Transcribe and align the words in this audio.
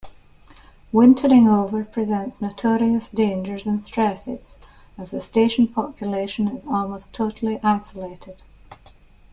Wintering-over 0.91 1.85
presents 1.85 2.41
notorious 2.41 3.07
dangers 3.07 3.67
and 3.67 3.83
stresses, 3.83 4.57
as 4.97 5.11
the 5.11 5.21
station 5.21 5.67
population 5.67 6.47
is 6.47 6.65
almost 6.65 7.13
totally 7.13 7.59
isolated. 7.61 8.41